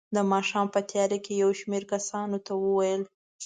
[0.15, 3.01] د ماښام په تیاره کې یې یو شمېر کسانو ته وویل.